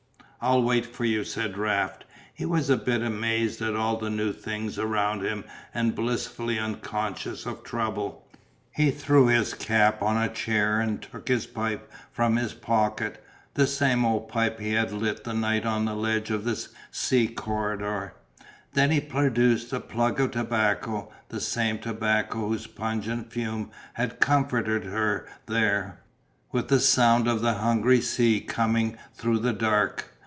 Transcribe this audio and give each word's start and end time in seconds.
"I'll 0.43 0.63
wait 0.63 0.87
for 0.87 1.05
you," 1.05 1.23
said 1.23 1.55
Raft. 1.55 2.03
He 2.33 2.47
was 2.47 2.71
a 2.71 2.75
bit 2.75 3.03
amazed 3.03 3.61
at 3.61 3.75
all 3.75 3.97
the 3.97 4.09
new 4.09 4.33
things 4.33 4.79
around 4.79 5.21
him 5.21 5.43
and 5.71 5.93
blissfully 5.93 6.57
unconscious 6.57 7.45
of 7.45 7.61
trouble. 7.61 8.27
He 8.71 8.89
threw 8.89 9.27
his 9.27 9.53
cap 9.53 10.01
on 10.01 10.17
a 10.17 10.27
chair 10.33 10.79
and 10.79 10.99
took 10.99 11.27
his 11.27 11.45
pipe 11.45 11.91
from 12.11 12.37
his 12.37 12.55
pocket, 12.55 13.23
the 13.53 13.67
same 13.67 14.03
old 14.03 14.29
pipe 14.29 14.59
he 14.59 14.71
had 14.73 14.91
lit 14.91 15.23
that 15.25 15.35
night 15.35 15.63
on 15.63 15.85
the 15.85 15.93
ledge 15.93 16.31
of 16.31 16.43
the 16.43 16.57
sea 16.89 17.27
corridor, 17.27 18.15
then 18.73 18.89
he 18.89 18.99
produced 18.99 19.71
a 19.71 19.79
plug 19.79 20.19
of 20.19 20.31
tobacco, 20.31 21.11
the 21.29 21.39
same 21.39 21.77
tobacco 21.77 22.47
whose 22.47 22.65
pungent 22.65 23.31
fume 23.31 23.69
had 23.93 24.19
comforted 24.19 24.85
her 24.85 25.27
there, 25.45 25.99
with 26.51 26.67
the 26.69 26.79
sound 26.79 27.27
of 27.27 27.41
the 27.41 27.53
hungry 27.53 28.01
sea 28.01 28.39
coming 28.41 28.97
through 29.15 29.37
the 29.37 29.53
dark. 29.53 30.07